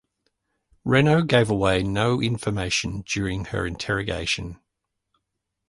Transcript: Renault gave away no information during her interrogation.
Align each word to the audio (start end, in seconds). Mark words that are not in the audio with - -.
Renault 0.83 1.25
gave 1.25 1.51
away 1.51 1.83
no 1.83 2.19
information 2.23 3.03
during 3.05 3.45
her 3.45 3.67
interrogation. 3.67 4.59